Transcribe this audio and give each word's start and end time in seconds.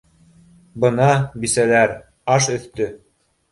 Бына, 0.85 1.09
бисәләр, 1.45 1.95
аш 2.39 2.51
өҫтө 2.57 2.91